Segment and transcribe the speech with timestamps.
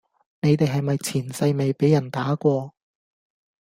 [0.41, 2.73] 你地係咪前世未比人打過?